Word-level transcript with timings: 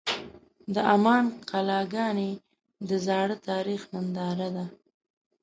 د 0.73 0.75
عمان 0.93 1.25
قلعهګانې 1.49 2.31
د 2.89 2.91
زاړه 3.05 3.35
تاریخ 3.49 3.81
ننداره 3.93 4.49
ده. 4.55 4.65